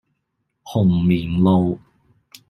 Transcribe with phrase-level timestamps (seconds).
[0.63, 1.77] 紅棉路